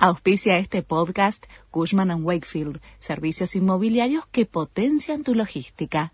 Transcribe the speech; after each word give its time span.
Auspicia 0.00 0.58
este 0.58 0.84
podcast 0.84 1.46
Cushman⁇ 1.72 2.10
Wakefield, 2.22 2.80
servicios 3.00 3.56
inmobiliarios 3.56 4.24
que 4.30 4.46
potencian 4.46 5.24
tu 5.24 5.34
logística. 5.34 6.12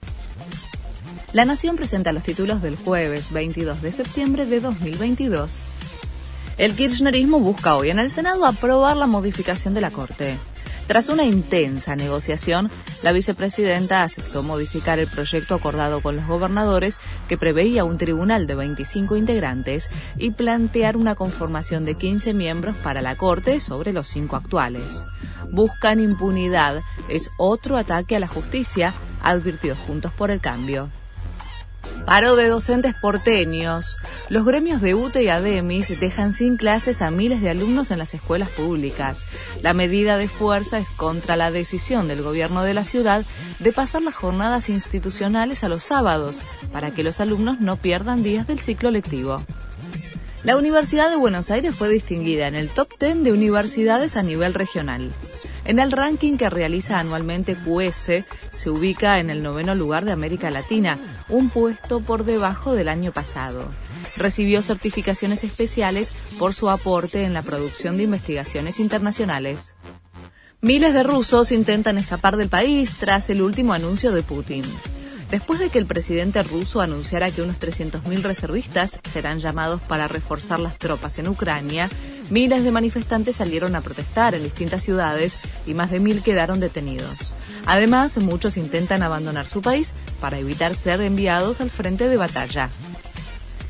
La 1.34 1.44
Nación 1.44 1.76
presenta 1.76 2.10
los 2.12 2.22
títulos 2.22 2.62
del 2.62 2.76
jueves 2.76 3.30
22 3.30 3.82
de 3.82 3.92
septiembre 3.92 4.46
de 4.46 4.60
2022. 4.60 5.66
El 6.56 6.74
kirchnerismo 6.74 7.40
busca 7.40 7.76
hoy 7.76 7.90
en 7.90 7.98
el 7.98 8.10
Senado 8.10 8.46
aprobar 8.46 8.96
la 8.96 9.06
modificación 9.06 9.74
de 9.74 9.82
la 9.82 9.90
Corte. 9.90 10.38
Tras 10.86 11.08
una 11.08 11.24
intensa 11.24 11.96
negociación, 11.96 12.70
la 13.02 13.12
vicepresidenta 13.12 14.02
aceptó 14.02 14.42
modificar 14.42 14.98
el 14.98 15.08
proyecto 15.08 15.54
acordado 15.54 16.02
con 16.02 16.16
los 16.16 16.26
gobernadores 16.26 16.98
que 17.26 17.38
preveía 17.38 17.84
un 17.84 17.96
tribunal 17.96 18.46
de 18.46 18.54
25 18.54 19.16
integrantes 19.16 19.88
y 20.18 20.32
plantear 20.32 20.98
una 20.98 21.14
conformación 21.14 21.86
de 21.86 21.94
15 21.94 22.34
miembros 22.34 22.76
para 22.76 23.00
la 23.00 23.16
Corte 23.16 23.60
sobre 23.60 23.94
los 23.94 24.08
cinco 24.08 24.36
actuales. 24.36 25.06
Buscan 25.50 26.00
impunidad, 26.00 26.82
es 27.08 27.30
otro 27.38 27.78
ataque 27.78 28.16
a 28.16 28.20
la 28.20 28.28
justicia, 28.28 28.92
advirtió 29.22 29.74
Juntos 29.74 30.12
por 30.12 30.30
el 30.30 30.40
Cambio. 30.40 30.90
Paro 32.06 32.36
de 32.36 32.48
docentes 32.48 32.94
porteños. 32.94 33.96
Los 34.28 34.44
gremios 34.44 34.82
de 34.82 34.94
UTE 34.94 35.22
y 35.22 35.28
ADEMIS 35.28 35.98
dejan 36.00 36.34
sin 36.34 36.58
clases 36.58 37.00
a 37.00 37.10
miles 37.10 37.40
de 37.40 37.48
alumnos 37.48 37.90
en 37.90 37.98
las 37.98 38.12
escuelas 38.12 38.50
públicas. 38.50 39.26
La 39.62 39.72
medida 39.72 40.18
de 40.18 40.28
fuerza 40.28 40.78
es 40.78 40.88
contra 40.96 41.36
la 41.36 41.50
decisión 41.50 42.06
del 42.06 42.22
gobierno 42.22 42.62
de 42.62 42.74
la 42.74 42.84
ciudad 42.84 43.24
de 43.58 43.72
pasar 43.72 44.02
las 44.02 44.14
jornadas 44.14 44.68
institucionales 44.68 45.64
a 45.64 45.70
los 45.70 45.84
sábados, 45.84 46.42
para 46.72 46.90
que 46.90 47.02
los 47.02 47.20
alumnos 47.20 47.60
no 47.60 47.76
pierdan 47.76 48.22
días 48.22 48.46
del 48.46 48.60
ciclo 48.60 48.90
lectivo. 48.90 49.42
La 50.42 50.58
Universidad 50.58 51.08
de 51.08 51.16
Buenos 51.16 51.50
Aires 51.50 51.74
fue 51.74 51.88
distinguida 51.88 52.48
en 52.48 52.54
el 52.54 52.68
top 52.68 52.88
10 53.00 53.24
de 53.24 53.32
universidades 53.32 54.18
a 54.18 54.22
nivel 54.22 54.52
regional. 54.52 55.10
En 55.64 55.78
el 55.78 55.92
ranking 55.92 56.36
que 56.36 56.50
realiza 56.50 56.98
anualmente 56.98 57.56
QS, 57.56 58.26
se 58.50 58.70
ubica 58.70 59.18
en 59.18 59.30
el 59.30 59.42
noveno 59.42 59.74
lugar 59.74 60.04
de 60.04 60.12
América 60.12 60.50
Latina, 60.50 60.98
un 61.30 61.48
puesto 61.48 62.00
por 62.00 62.26
debajo 62.26 62.74
del 62.74 62.88
año 62.88 63.12
pasado. 63.12 63.70
Recibió 64.16 64.62
certificaciones 64.62 65.42
especiales 65.42 66.12
por 66.38 66.54
su 66.54 66.68
aporte 66.68 67.24
en 67.24 67.32
la 67.32 67.42
producción 67.42 67.96
de 67.96 68.02
investigaciones 68.02 68.78
internacionales. 68.78 69.74
Miles 70.60 70.92
de 70.92 71.02
rusos 71.02 71.50
intentan 71.50 71.96
escapar 71.96 72.36
del 72.36 72.50
país 72.50 72.96
tras 72.98 73.30
el 73.30 73.40
último 73.40 73.72
anuncio 73.72 74.12
de 74.12 74.22
Putin. 74.22 74.64
Después 75.30 75.58
de 75.58 75.70
que 75.70 75.78
el 75.78 75.86
presidente 75.86 76.42
ruso 76.42 76.80
anunciara 76.80 77.30
que 77.30 77.42
unos 77.42 77.58
300.000 77.58 78.22
reservistas 78.22 79.00
serán 79.02 79.38
llamados 79.38 79.80
para 79.80 80.08
reforzar 80.08 80.60
las 80.60 80.78
tropas 80.78 81.18
en 81.18 81.28
Ucrania, 81.28 81.88
miles 82.30 82.64
de 82.64 82.70
manifestantes 82.70 83.36
salieron 83.36 83.76
a 83.76 83.80
protestar 83.80 84.34
en 84.34 84.42
distintas 84.42 84.82
ciudades 84.82 85.36
y 85.66 85.74
más 85.74 85.90
de 85.90 86.00
mil 86.00 86.22
quedaron 86.22 86.60
detenidos. 86.60 87.34
Además, 87.66 88.18
muchos 88.18 88.56
intentan 88.56 89.02
abandonar 89.02 89.46
su 89.46 89.62
país 89.62 89.94
para 90.20 90.38
evitar 90.38 90.74
ser 90.74 91.00
enviados 91.00 91.60
al 91.60 91.70
frente 91.70 92.08
de 92.08 92.16
batalla. 92.16 92.70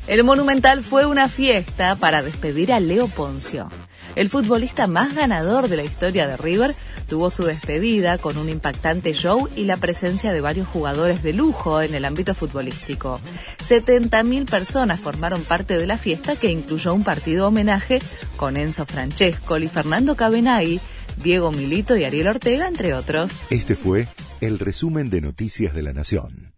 El 0.07 0.23
Monumental 0.23 0.81
fue 0.81 1.05
una 1.05 1.27
fiesta 1.27 1.95
para 1.95 2.21
despedir 2.21 2.71
a 2.71 2.79
Leo 2.79 3.07
Poncio. 3.07 3.69
El 4.15 4.29
futbolista 4.29 4.87
más 4.87 5.15
ganador 5.15 5.67
de 5.67 5.77
la 5.77 5.83
historia 5.83 6.27
de 6.27 6.37
River 6.37 6.75
tuvo 7.07 7.29
su 7.29 7.43
despedida 7.43 8.17
con 8.17 8.37
un 8.37 8.49
impactante 8.49 9.13
show 9.13 9.49
y 9.55 9.65
la 9.65 9.77
presencia 9.77 10.33
de 10.33 10.41
varios 10.41 10.67
jugadores 10.67 11.23
de 11.23 11.33
lujo 11.33 11.81
en 11.81 11.93
el 11.95 12.05
ámbito 12.05 12.33
futbolístico. 12.33 13.19
70.000 13.59 14.49
personas 14.49 14.99
formaron 14.99 15.43
parte 15.43 15.77
de 15.77 15.87
la 15.87 15.97
fiesta 15.97 16.35
que 16.35 16.51
incluyó 16.51 16.93
un 16.93 17.03
partido 17.03 17.47
homenaje 17.47 18.01
con 18.37 18.57
Enzo 18.57 18.85
Francesco 18.85 19.57
y 19.57 19.67
Fernando 19.67 20.15
Cabenagui, 20.15 20.79
Diego 21.21 21.51
Milito 21.51 21.95
y 21.95 22.03
Ariel 22.03 22.27
Ortega, 22.27 22.67
entre 22.67 22.93
otros. 22.93 23.43
Este 23.49 23.75
fue 23.75 24.07
el 24.41 24.59
resumen 24.59 25.09
de 25.09 25.21
Noticias 25.21 25.73
de 25.73 25.83
la 25.83 25.93
Nación. 25.93 26.54